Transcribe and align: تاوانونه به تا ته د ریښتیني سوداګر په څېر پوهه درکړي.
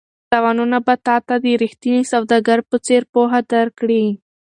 تاوانونه 0.29 0.77
به 0.85 0.95
تا 1.05 1.15
ته 1.27 1.35
د 1.43 1.45
ریښتیني 1.61 2.03
سوداګر 2.13 2.59
په 2.69 2.75
څېر 2.85 3.01
پوهه 3.13 3.39
درکړي. 3.53 4.05